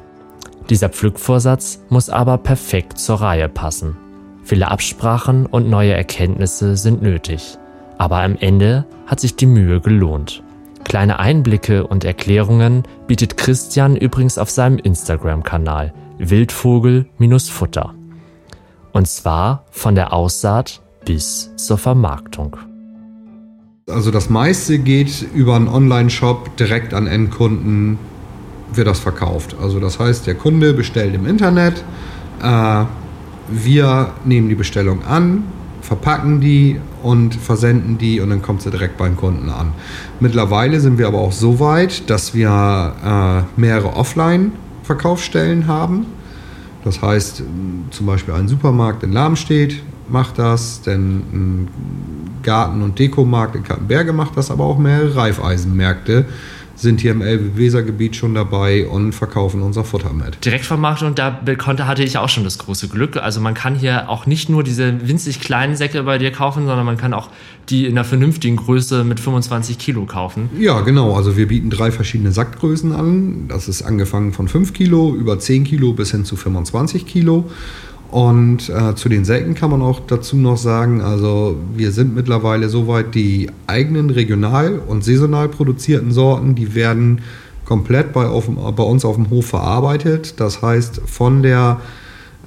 Dieser 0.70 0.88
Pflückvorsatz 0.88 1.82
muss 1.88 2.10
aber 2.10 2.38
perfekt 2.38 2.98
zur 2.98 3.20
Reihe 3.20 3.48
passen. 3.48 3.96
Viele 4.44 4.70
Absprachen 4.70 5.46
und 5.46 5.68
neue 5.68 5.92
Erkenntnisse 5.92 6.76
sind 6.76 7.02
nötig, 7.02 7.58
aber 7.98 8.22
am 8.22 8.37
Ende 8.38 8.87
hat 9.06 9.20
sich 9.20 9.37
die 9.37 9.46
Mühe 9.46 9.80
gelohnt. 9.80 10.42
Kleine 10.88 11.18
Einblicke 11.18 11.87
und 11.87 12.04
Erklärungen 12.04 12.83
bietet 13.07 13.37
Christian 13.37 13.95
übrigens 13.95 14.38
auf 14.38 14.49
seinem 14.49 14.78
Instagram-Kanal 14.78 15.92
Wildvogel-Futter. 16.16 17.95
Und 18.92 19.07
zwar 19.07 19.66
von 19.71 19.95
der 19.95 20.14
Aussaat 20.14 20.80
bis 21.04 21.54
zur 21.57 21.76
Vermarktung. 21.76 22.57
Also 23.87 24.11
das 24.11 24.30
meiste 24.30 24.78
geht 24.78 25.26
über 25.35 25.57
einen 25.57 25.68
Online-Shop 25.68 26.57
direkt 26.57 26.95
an 26.95 27.07
Endkunden, 27.07 27.99
wird 28.73 28.87
das 28.87 28.99
verkauft. 28.99 29.57
Also 29.61 29.80
das 29.80 29.99
heißt, 29.99 30.26
der 30.26 30.37
Kunde 30.37 30.73
bestellt 30.73 31.14
im 31.14 31.26
Internet, 31.26 31.85
äh, 32.42 32.85
wir 33.49 34.12
nehmen 34.25 34.49
die 34.49 34.54
Bestellung 34.54 35.04
an, 35.04 35.45
verpacken 35.88 36.38
die 36.40 36.78
und 37.02 37.35
versenden 37.35 37.97
die 37.97 38.21
und 38.21 38.28
dann 38.28 38.42
kommt 38.42 38.61
sie 38.61 38.71
direkt 38.71 38.99
beim 38.99 39.16
Kunden 39.16 39.49
an. 39.49 39.73
Mittlerweile 40.21 40.80
sind 40.80 40.99
wir 40.99 41.07
aber 41.07 41.18
auch 41.18 41.33
so 41.33 41.61
weit, 41.61 42.11
dass 42.11 42.35
wir 42.35 42.92
äh, 43.02 43.61
mehrere 43.61 43.97
Offline-Verkaufsstellen 43.97 45.66
haben. 45.66 46.04
Das 46.85 47.00
heißt, 47.00 47.42
zum 47.90 48.07
Beispiel 48.07 48.35
ein 48.35 48.49
Supermarkt 48.49 49.02
in 49.02 49.12
Lamstedt 49.12 49.83
macht 50.11 50.38
das, 50.38 50.83
denn 50.83 51.23
ein 51.33 51.68
Garten- 52.42 52.83
und 52.83 52.99
Dekomarkt 52.99 53.57
in 53.57 53.62
Kattenberge 53.62 54.12
macht 54.12 54.37
das, 54.37 54.50
aber 54.50 54.64
auch 54.64 54.78
mehrere 54.78 55.16
Reifeisenmärkte 55.16 56.26
sind 56.78 57.00
hier 57.00 57.11
im 57.11 57.23
Elbe-Weser-Gebiet 57.23 58.16
schon 58.16 58.35
dabei 58.35 58.87
und 58.87 59.12
verkaufen 59.12 59.62
unser 59.62 59.85
Futter 59.85 60.12
mit. 60.12 60.44
Direktvermarktung, 60.44 61.14
da 61.14 61.38
konnte, 61.58 61.87
hatte 61.87 62.04
ich 62.04 62.18
auch 62.18 62.28
schon 62.28 62.44
das 62.44 62.58
große 62.58 62.88
Glück. 62.88 63.16
Also 63.16 63.40
man 63.40 63.54
kann 63.54 63.75
hier 63.75 64.08
auch 64.08 64.26
nicht 64.26 64.49
nur 64.49 64.62
diese 64.62 65.08
winzig 65.08 65.40
kleinen 65.40 65.76
Säcke 65.76 66.02
bei 66.04 66.18
dir 66.18 66.30
kaufen, 66.30 66.66
sondern 66.66 66.87
man 66.87 66.97
kann 66.97 67.12
auch 67.14 67.30
die 67.68 67.85
in 67.87 67.92
einer 67.92 68.04
vernünftigen 68.04 68.56
Größe 68.56 69.04
mit 69.04 69.20
25 69.20 69.78
Kilo 69.78 70.06
kaufen. 70.06 70.49
Ja, 70.58 70.80
genau. 70.80 71.14
Also 71.14 71.37
wir 71.37 71.49
bieten 71.49 71.68
drei 71.68 71.90
verschiedene 71.90 72.32
Sackgrößen 72.32 72.92
an. 72.92 73.49
Das 73.49 73.68
ist 73.68 73.82
angefangen 73.82 74.32
von 74.32 74.49
5 74.49 74.73
Kilo 74.73 75.14
über 75.14 75.38
10 75.38 75.64
Kilo 75.64 75.92
bis 75.92 76.12
hin 76.12 76.25
zu 76.25 76.37
25 76.37 77.06
Kilo. 77.06 77.50
Und 78.11 78.71
äh, 78.71 78.95
zu 78.95 79.11
den 79.11 79.25
Säcken 79.25 79.55
kann 79.55 79.71
man 79.71 79.83
auch 79.83 80.00
dazu 80.07 80.37
noch 80.37 80.57
sagen, 80.57 81.03
also 81.03 81.57
wir 81.77 81.93
sind 81.93 82.15
mittlerweile 82.15 82.71
soweit, 82.71 83.15
die 83.15 83.50
eigenen 83.67 84.09
regional 84.09 84.79
und 84.79 85.05
saisonal 85.05 85.49
produzierten 85.49 86.11
Sorten, 86.11 86.55
die 86.55 86.75
werden 86.75 87.21
komplett 87.67 88.15
bei, 88.15 88.27
auf, 88.27 88.49
bei 88.49 88.83
uns 88.83 89.05
auf 89.05 89.17
dem 89.17 89.29
Hof 89.29 89.47
verarbeitet. 89.49 90.41
Das 90.41 90.62
heißt, 90.62 91.03
von 91.05 91.43
der 91.43 91.81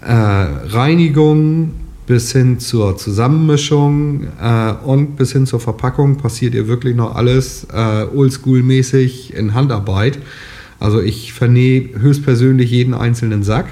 äh, 0.01 0.11
Reinigung 0.11 1.73
bis 2.07 2.31
hin 2.31 2.59
zur 2.59 2.97
Zusammenmischung 2.97 4.23
äh, 4.41 4.73
und 4.83 5.15
bis 5.15 5.31
hin 5.33 5.45
zur 5.45 5.59
Verpackung 5.59 6.17
passiert 6.17 6.55
ihr 6.55 6.67
wirklich 6.67 6.95
noch 6.95 7.15
alles 7.15 7.67
äh, 7.71 8.05
oldschool-mäßig 8.05 9.35
in 9.35 9.53
Handarbeit. 9.53 10.17
Also 10.79 10.99
ich 10.99 11.33
vernähe 11.33 11.89
höchstpersönlich 11.99 12.71
jeden 12.71 12.95
einzelnen 12.95 13.43
Sack 13.43 13.67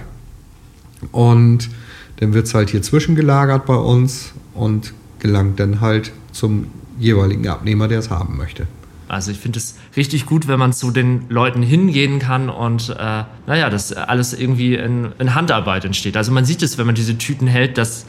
und 1.12 1.70
dann 2.20 2.34
wird 2.34 2.48
es 2.48 2.54
halt 2.54 2.70
hier 2.70 2.82
zwischengelagert 2.82 3.66
bei 3.66 3.76
uns 3.76 4.34
und 4.54 4.94
gelangt 5.20 5.60
dann 5.60 5.82
halt 5.82 6.12
zum 6.32 6.68
jeweiligen 7.00 7.48
Abnehmer, 7.48 7.88
der 7.88 8.00
es 8.00 8.10
haben 8.10 8.38
möchte. 8.38 8.68
Also 9.08 9.32
ich 9.32 9.40
finde 9.40 9.58
es 9.58 9.76
richtig 9.98 10.28
gut, 10.28 10.48
wenn 10.48 10.60
man 10.60 10.72
zu 10.72 10.92
den 10.92 11.26
Leuten 11.30 11.64
hingehen 11.64 12.20
kann 12.20 12.50
und 12.50 12.90
äh, 12.90 13.24
naja, 13.48 13.70
dass 13.70 13.92
alles 13.92 14.34
irgendwie 14.34 14.76
in, 14.76 15.14
in, 15.18 15.34
Handarbeit 15.34 15.84
entsteht. 15.84 16.16
Also 16.16 16.32
man 16.32 16.46
sieht 16.46 16.62
es, 16.62 16.78
wenn 16.78 16.86
man 16.86 16.94
diese 16.94 17.18
Tüten 17.18 17.48
hält, 17.48 17.80
dass, 17.80 18.06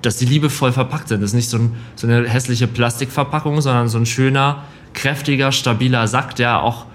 dass 0.00 0.16
die 0.16 0.24
liebevoll 0.24 0.72
verpackt 0.72 1.08
sind. 1.08 1.20
Das 1.20 1.30
ist 1.30 1.34
nicht 1.34 1.50
so, 1.50 1.58
ein, 1.58 1.72
so 1.96 2.06
eine 2.06 2.26
hässliche 2.26 2.66
Plastikverpackung, 2.66 3.60
sondern 3.60 3.88
so 3.88 3.98
ein 3.98 4.06
schöner, 4.06 4.64
kräftiger, 4.94 5.52
stabiler 5.52 6.08
Sack, 6.08 6.34
der 6.36 6.62
auch 6.62 6.86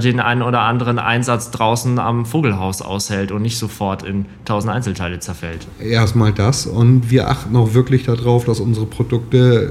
den 0.00 0.20
einen 0.20 0.42
oder 0.42 0.60
anderen 0.60 0.98
Einsatz 0.98 1.50
draußen 1.50 1.98
am 1.98 2.26
Vogelhaus 2.26 2.82
aushält 2.82 3.32
und 3.32 3.42
nicht 3.42 3.58
sofort 3.58 4.02
in 4.02 4.26
tausend 4.44 4.72
Einzelteile 4.72 5.18
zerfällt. 5.20 5.66
Erstmal 5.80 6.32
das 6.32 6.66
und 6.66 7.10
wir 7.10 7.28
achten 7.28 7.54
auch 7.56 7.74
wirklich 7.74 8.04
darauf, 8.04 8.44
dass 8.44 8.60
unsere 8.60 8.86
Produkte 8.86 9.70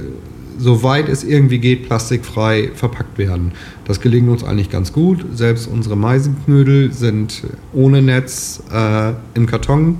soweit 0.58 1.08
es 1.08 1.24
irgendwie 1.24 1.58
geht, 1.58 1.86
plastikfrei 1.86 2.70
verpackt 2.74 3.18
werden. 3.18 3.52
Das 3.86 4.00
gelingt 4.00 4.28
uns 4.28 4.44
eigentlich 4.44 4.70
ganz 4.70 4.92
gut. 4.92 5.24
Selbst 5.34 5.66
unsere 5.66 5.96
Meisenknödel 5.96 6.92
sind 6.92 7.42
ohne 7.72 8.02
Netz 8.02 8.62
äh, 8.72 9.12
im 9.34 9.46
Karton 9.46 9.98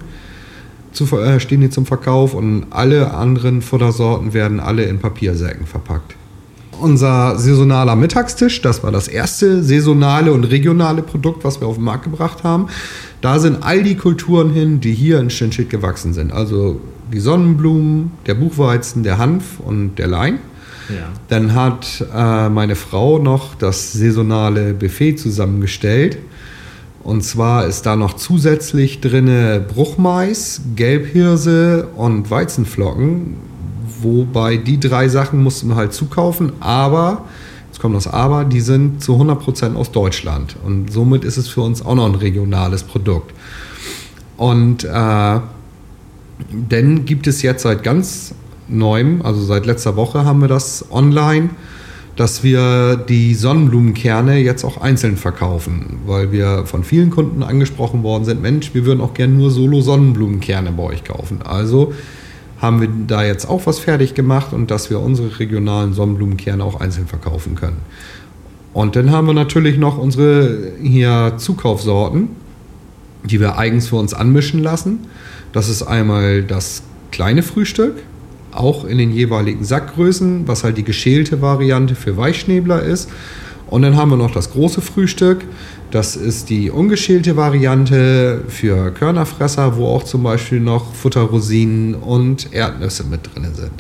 zu, 0.93 1.05
äh, 1.19 1.41
stehen 1.41 1.61
die 1.61 1.71
zum 1.71 1.87
Verkauf 1.87 2.35
und 2.35 2.67
alle 2.71 3.13
anderen 3.13 3.63
Futtersorten 3.63 4.33
werden 4.33 4.61
alle 4.61 4.85
in 4.85 5.01
Papiersäcken 5.01 5.67
verpackt. 5.67 6.15
Unser 6.85 7.39
saisonaler 7.39 7.97
Mittagstisch. 7.97 8.61
Das 8.63 8.83
war 8.83 8.93
das 8.93 9.09
erste 9.09 9.63
saisonale 9.63 10.33
und 10.33 10.45
regionale 10.45 11.03
Produkt, 11.03 11.43
was 11.43 11.61
wir 11.61 11.67
auf 11.67 11.77
den 11.77 11.85
Markt 11.85 12.05
gebracht 12.05 12.45
haben. 12.45 12.67
Da 13.21 13.39
sind 13.39 13.63
all 13.63 13.83
die 13.83 13.97
Kulturen 13.97 14.53
hin, 14.53 14.81
die 14.81 14.93
hier 14.93 15.19
in 15.19 15.31
Stinstedt 15.31 15.71
gewachsen 15.71 16.13
sind. 16.13 16.33
Also 16.33 16.81
die 17.13 17.21
Sonnenblumen, 17.21 18.13
der 18.27 18.35
Buchweizen, 18.35 19.03
der 19.03 19.19
Hanf 19.19 19.61
und 19.61 19.97
der 19.97 20.07
Lein. 20.07 20.39
Ja. 20.91 21.09
Dann 21.29 21.55
hat 21.55 22.05
äh, 22.15 22.49
meine 22.51 22.77
Frau 22.77 23.19
noch 23.19 23.55
das 23.55 23.95
saisonale 23.95 24.75
Buffet 24.75 25.17
zusammengestellt. 25.17 26.19
Und 27.03 27.23
zwar 27.23 27.67
ist 27.67 27.87
da 27.87 27.97
noch 27.97 28.15
zusätzlich 28.15 29.01
drin 29.01 29.29
Bruchmais, 29.69 30.63
Gelbhirse 30.75 31.89
und 31.97 32.31
Weizenflocken. 32.31 33.37
Wobei 34.05 34.59
die 34.59 34.79
drei 34.79 35.09
Sachen 35.09 35.43
mussten 35.43 35.69
wir 35.69 35.77
halt 35.77 35.93
zukaufen, 35.95 36.53
aber, 36.61 37.25
jetzt 37.67 37.81
kommt 37.81 37.97
das 37.97 38.07
Aber, 38.07 38.45
die 38.45 38.61
sind 38.61 39.03
zu 39.03 39.15
100% 39.17 39.75
aus 39.75 39.91
Deutschland. 39.91 40.57
Und 40.65 40.93
somit 40.93 41.25
ist 41.25 41.39
es 41.39 41.49
für 41.49 41.63
uns 41.63 41.85
auch 41.85 41.95
noch 41.95 42.07
ein 42.07 42.15
regionales 42.15 42.85
Produkt. 42.85 43.33
Und 44.37 44.85
äh, 44.85 44.89
dann 46.69 47.05
gibt 47.05 47.27
es 47.27 47.43
jetzt 47.43 47.63
seit 47.63 47.83
ganz 47.83 48.35
neuem, 48.69 49.23
also 49.23 49.43
seit 49.43 49.67
letzter 49.67 49.97
Woche 49.97 50.25
haben 50.25 50.41
wir 50.41 50.49
das 50.49 50.85
online, 50.91 51.51
dass 52.17 52.45
wir 52.45 52.97
die 52.97 53.35
Sonnenblumenkerne 53.35 54.39
jetzt 54.39 54.65
auch 54.65 54.81
einzeln 54.81 55.17
verkaufen, 55.17 55.99
weil 56.07 56.31
wir 56.31 56.65
von 56.67 56.85
vielen 56.85 57.11
Kunden 57.11 57.43
angesprochen 57.43 58.03
worden 58.03 58.25
sind, 58.25 58.41
Mensch, 58.41 58.73
wir 58.73 58.87
würden 58.87 59.01
auch 59.01 59.15
gerne 59.15 59.35
nur 59.35 59.51
Solo 59.51 59.81
Sonnenblumenkerne 59.81 60.73
bei 60.73 60.83
euch 60.85 61.05
kaufen. 61.05 61.41
Also 61.43 61.93
haben 62.65 62.81
wir 62.81 62.89
da 63.07 63.23
jetzt 63.23 63.49
auch 63.49 63.67
was 63.67 63.79
fertig 63.79 64.15
gemacht 64.15 64.53
und 64.53 64.71
dass 64.71 64.91
wir 64.91 65.01
unsere 65.01 65.39
regionalen 65.39 65.93
Sonnenblumenkerne 65.93 66.65
auch 66.65 66.81
einzeln 66.81 67.07
verkaufen 67.07 67.55
können. 67.55 67.77
Und 68.73 68.97
dann 68.97 69.11
haben 69.13 69.27
wir 69.27 69.35
natürlich 69.35 69.79
noch 69.79 69.99
unsere 69.99 70.73
hier 70.83 71.35
Zukaufsorten, 71.37 72.31
die 73.23 73.39
wir 73.39 73.57
eigens 73.59 73.89
für 73.89 73.97
uns 73.97 74.15
anmischen 74.15 74.63
lassen. 74.63 75.01
Das 75.53 75.69
ist 75.69 75.83
einmal 75.83 76.43
das 76.43 76.83
kleine 77.13 77.43
Frühstück, 77.43 78.03
auch 78.51 78.85
in 78.85 78.99
den 78.99 79.13
jeweiligen 79.13 79.65
Sackgrößen, 79.65 80.49
was 80.49 80.65
halt 80.65 80.77
die 80.77 80.85
geschälte 80.85 81.41
Variante 81.41 81.95
für 81.95 82.17
Weichschnäbler 82.17 82.83
ist. 82.83 83.11
Und 83.69 83.83
dann 83.83 83.97
haben 83.97 84.11
wir 84.11 84.17
noch 84.17 84.33
das 84.33 84.51
große 84.53 84.81
Frühstück. 84.81 85.45
Das 85.95 86.17
ist 86.17 86.51
die 86.51 86.73
ungeschälte 86.73 87.37
Variante 87.37 88.43
für 88.49 88.91
Körnerfresser, 88.91 89.77
wo 89.77 89.87
auch 89.87 90.03
zum 90.03 90.25
Beispiel 90.25 90.59
noch 90.59 90.93
Futterrosinen 90.93 91.95
und 91.95 92.53
Erdnüsse 92.53 93.05
mit 93.05 93.33
drin 93.33 93.55
sind. 93.55 93.71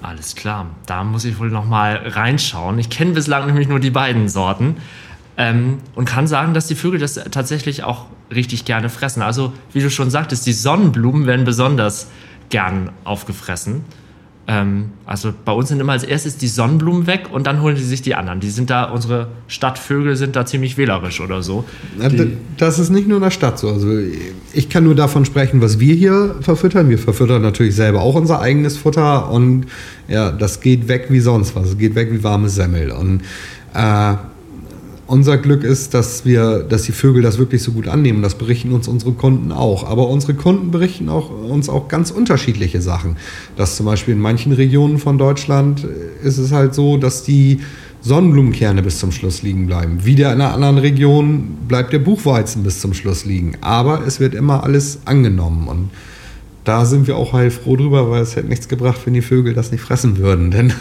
Alles 0.00 0.36
klar, 0.36 0.66
da 0.86 1.02
muss 1.02 1.24
ich 1.24 1.40
wohl 1.40 1.50
noch 1.50 1.64
mal 1.64 1.96
reinschauen. 1.96 2.78
Ich 2.78 2.88
kenne 2.88 3.14
bislang 3.14 3.46
nämlich 3.46 3.66
nur 3.66 3.80
die 3.80 3.90
beiden 3.90 4.28
Sorten 4.28 4.76
ähm, 5.36 5.78
und 5.96 6.04
kann 6.04 6.28
sagen, 6.28 6.54
dass 6.54 6.68
die 6.68 6.76
Vögel 6.76 7.00
das 7.00 7.14
tatsächlich 7.32 7.82
auch 7.82 8.04
richtig 8.32 8.64
gerne 8.64 8.88
fressen. 8.88 9.20
Also 9.20 9.52
wie 9.72 9.80
du 9.80 9.90
schon 9.90 10.08
sagtest, 10.08 10.46
die 10.46 10.52
Sonnenblumen 10.52 11.26
werden 11.26 11.44
besonders 11.44 12.06
gern 12.48 12.90
aufgefressen. 13.02 13.84
Ähm, 14.48 14.90
also 15.04 15.32
bei 15.44 15.50
uns 15.50 15.70
sind 15.70 15.80
immer 15.80 15.92
als 15.92 16.04
erstes 16.04 16.36
die 16.36 16.46
Sonnenblumen 16.46 17.08
weg 17.08 17.28
und 17.32 17.48
dann 17.48 17.62
holen 17.62 17.76
sie 17.76 17.84
sich 17.84 18.02
die 18.02 18.14
anderen. 18.14 18.38
Die 18.38 18.50
sind 18.50 18.70
da, 18.70 18.84
unsere 18.84 19.28
Stadtvögel 19.48 20.14
sind 20.14 20.36
da 20.36 20.46
ziemlich 20.46 20.78
wählerisch 20.78 21.20
oder 21.20 21.42
so. 21.42 21.64
Die 21.98 22.36
das 22.56 22.78
ist 22.78 22.90
nicht 22.90 23.08
nur 23.08 23.16
in 23.16 23.24
der 23.24 23.32
Stadt 23.32 23.58
so. 23.58 23.70
Also 23.70 23.88
ich 24.52 24.68
kann 24.68 24.84
nur 24.84 24.94
davon 24.94 25.24
sprechen, 25.24 25.60
was 25.60 25.80
wir 25.80 25.94
hier 25.94 26.36
verfüttern. 26.42 26.88
Wir 26.88 26.98
verfüttern 26.98 27.42
natürlich 27.42 27.74
selber 27.74 28.02
auch 28.02 28.14
unser 28.14 28.40
eigenes 28.40 28.76
Futter 28.76 29.30
und 29.30 29.66
ja, 30.06 30.30
das 30.30 30.60
geht 30.60 30.86
weg 30.86 31.06
wie 31.08 31.20
sonst 31.20 31.56
was. 31.56 31.70
Es 31.70 31.78
geht 31.78 31.96
weg 31.96 32.12
wie 32.12 32.22
warme 32.22 32.48
Semmel. 32.48 32.92
Und 32.92 33.22
äh, 33.74 34.14
unser 35.06 35.38
Glück 35.38 35.62
ist, 35.62 35.94
dass 35.94 36.24
wir, 36.24 36.64
dass 36.64 36.82
die 36.82 36.92
Vögel 36.92 37.22
das 37.22 37.38
wirklich 37.38 37.62
so 37.62 37.72
gut 37.72 37.88
annehmen. 37.88 38.22
Das 38.22 38.34
berichten 38.34 38.72
uns 38.72 38.88
unsere 38.88 39.12
Kunden 39.12 39.52
auch. 39.52 39.84
Aber 39.88 40.08
unsere 40.08 40.34
Kunden 40.34 40.70
berichten 40.70 41.08
auch, 41.08 41.30
uns 41.30 41.68
auch 41.68 41.88
ganz 41.88 42.10
unterschiedliche 42.10 42.82
Sachen. 42.82 43.16
Dass 43.56 43.76
zum 43.76 43.86
Beispiel 43.86 44.14
in 44.14 44.20
manchen 44.20 44.52
Regionen 44.52 44.98
von 44.98 45.18
Deutschland 45.18 45.86
ist 46.22 46.38
es 46.38 46.52
halt 46.52 46.74
so, 46.74 46.96
dass 46.96 47.22
die 47.22 47.60
Sonnenblumenkerne 48.02 48.82
bis 48.82 48.98
zum 48.98 49.12
Schluss 49.12 49.42
liegen 49.42 49.66
bleiben. 49.66 50.04
Wieder 50.04 50.32
in 50.32 50.40
einer 50.40 50.54
anderen 50.54 50.78
Region 50.78 51.56
bleibt 51.66 51.92
der 51.92 51.98
Buchweizen 51.98 52.62
bis 52.62 52.80
zum 52.80 52.94
Schluss 52.94 53.24
liegen. 53.24 53.56
Aber 53.60 54.06
es 54.06 54.20
wird 54.20 54.34
immer 54.34 54.64
alles 54.64 55.00
angenommen. 55.04 55.68
Und 55.68 55.90
da 56.66 56.84
sind 56.84 57.06
wir 57.06 57.16
auch 57.16 57.32
heilfroh 57.32 57.76
drüber, 57.76 58.10
weil 58.10 58.22
es 58.22 58.34
hätte 58.34 58.48
nichts 58.48 58.68
gebracht, 58.68 59.00
wenn 59.04 59.14
die 59.14 59.22
Vögel 59.22 59.54
das 59.54 59.70
nicht 59.70 59.80
fressen 59.80 60.18
würden. 60.18 60.50
Denn 60.50 60.70
ja. 60.70 60.74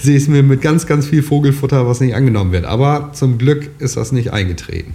sehe 0.00 0.16
ich 0.16 0.22
es 0.22 0.28
mir 0.28 0.42
mit 0.42 0.62
ganz, 0.62 0.86
ganz 0.86 1.06
viel 1.06 1.22
Vogelfutter, 1.22 1.86
was 1.86 2.00
nicht 2.00 2.14
angenommen 2.14 2.52
wird. 2.52 2.64
Aber 2.64 3.10
zum 3.12 3.36
Glück 3.36 3.70
ist 3.78 3.98
das 3.98 4.12
nicht 4.12 4.32
eingetreten. 4.32 4.94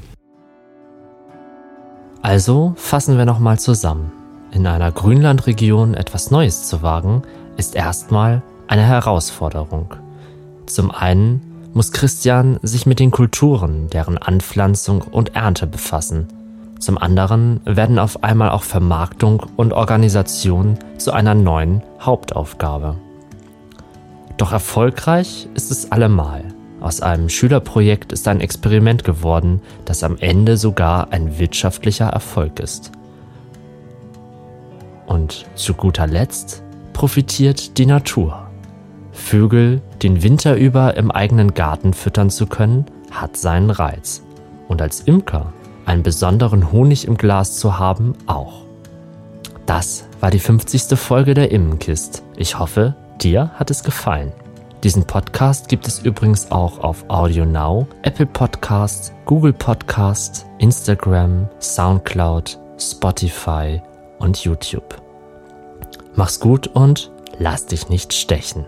Also 2.23 2.73
fassen 2.75 3.19
wir 3.19 3.25
nochmal 3.25 3.59
zusammen. 3.59 4.11
In 4.51 4.65
einer 4.65 4.91
Grünlandregion 4.91 5.93
etwas 5.93 6.31
Neues 6.31 6.67
zu 6.67 6.81
wagen, 6.81 7.21
ist 7.57 7.75
erstmal 7.75 8.41
eine 8.67 8.83
Herausforderung. 8.83 9.93
Zum 10.65 10.89
einen 10.89 11.69
muss 11.73 11.91
Christian 11.91 12.57
sich 12.63 12.87
mit 12.87 12.99
den 12.99 13.11
Kulturen, 13.11 13.89
deren 13.91 14.17
Anpflanzung 14.17 15.01
und 15.01 15.35
Ernte 15.35 15.67
befassen– 15.67 16.27
zum 16.85 16.99
anderen 16.99 17.61
werden 17.65 17.97
auf 17.97 18.23
einmal 18.23 18.51
auch 18.51 18.61
Vermarktung 18.61 19.43
und 19.55 19.73
Organisation 19.73 20.77
zu 20.97 21.11
einer 21.13 21.33
neuen 21.33 21.81
Hauptaufgabe. 21.99 22.95
Doch 24.37 24.51
erfolgreich 24.51 25.49
ist 25.55 25.71
es 25.71 25.91
allemal. 25.91 26.43
Aus 26.81 27.01
einem 27.01 27.29
Schülerprojekt 27.29 28.13
ist 28.13 28.27
ein 28.27 28.39
Experiment 28.39 29.03
geworden, 29.03 29.63
das 29.85 30.03
am 30.03 30.17
Ende 30.19 30.57
sogar 30.57 31.11
ein 31.11 31.39
wirtschaftlicher 31.39 32.05
Erfolg 32.05 32.59
ist. 32.59 32.91
Und 35.07 35.47
zu 35.55 35.73
guter 35.73 36.05
Letzt 36.05 36.61
profitiert 36.93 37.79
die 37.79 37.87
Natur. 37.87 38.47
Vögel 39.11 39.81
den 40.03 40.21
Winter 40.21 40.55
über 40.55 40.97
im 40.97 41.09
eigenen 41.09 41.55
Garten 41.55 41.95
füttern 41.95 42.29
zu 42.29 42.45
können, 42.45 42.85
hat 43.09 43.37
seinen 43.37 43.71
Reiz. 43.71 44.21
Und 44.67 44.83
als 44.83 45.01
Imker 45.01 45.51
einen 45.85 46.03
besonderen 46.03 46.71
Honig 46.71 47.07
im 47.07 47.17
Glas 47.17 47.57
zu 47.57 47.79
haben, 47.79 48.13
auch. 48.27 48.63
Das 49.65 50.05
war 50.19 50.31
die 50.31 50.39
50. 50.39 50.97
Folge 50.97 51.33
der 51.33 51.51
Immenkist. 51.51 52.23
Ich 52.35 52.59
hoffe, 52.59 52.95
dir 53.21 53.51
hat 53.55 53.71
es 53.71 53.83
gefallen. 53.83 54.31
Diesen 54.83 55.05
Podcast 55.05 55.67
gibt 55.67 55.87
es 55.87 55.99
übrigens 55.99 56.51
auch 56.51 56.79
auf 56.79 57.05
Audio 57.07 57.45
Now, 57.45 57.87
Apple 58.03 58.27
Podcasts, 58.27 59.11
Google 59.25 59.53
Podcasts, 59.53 60.45
Instagram, 60.59 61.49
Soundcloud, 61.59 62.59
Spotify 62.77 63.81
und 64.19 64.37
YouTube. 64.43 65.01
Mach's 66.15 66.39
gut 66.39 66.67
und 66.67 67.11
lass 67.39 67.65
dich 67.65 67.89
nicht 67.89 68.13
stechen. 68.13 68.67